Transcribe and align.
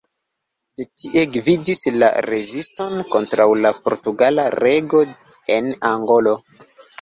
De 0.79 0.85
tie 1.01 1.25
li 1.25 1.27
gvidis 1.33 1.81
la 2.03 2.09
reziston 2.27 3.03
kontraŭ 3.17 3.47
la 3.67 3.73
portugala 3.89 4.47
rego 4.63 5.03
en 5.59 5.71
Angolo. 5.93 6.35